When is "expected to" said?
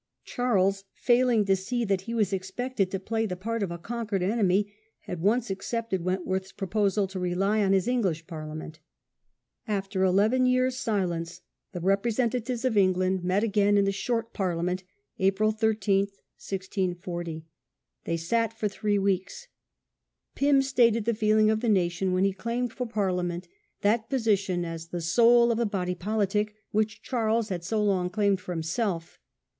2.33-2.99